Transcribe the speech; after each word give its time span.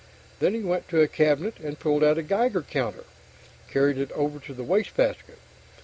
Then 0.39 0.55
he 0.55 0.61
went 0.61 0.89
to 0.89 1.01
a 1.01 1.07
cabinet 1.07 1.59
and 1.59 1.77
pulled 1.79 2.03
out 2.03 2.17
a 2.17 2.23
Geiger 2.23 2.63
counter, 2.63 3.03
carried 3.69 3.99
it 3.99 4.11
over 4.13 4.39
to 4.39 4.53
the 4.55 4.63
wastebasket. 4.63 5.37